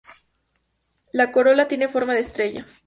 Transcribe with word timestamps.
La 1.11 1.31
corola 1.31 1.67
tiene 1.67 1.87
forma 1.87 2.13
de 2.15 2.21
estrella. 2.21 2.65